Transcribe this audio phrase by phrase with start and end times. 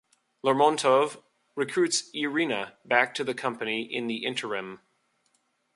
[0.43, 1.21] Lermontov
[1.55, 4.79] recruits Irina back to the company in the interim.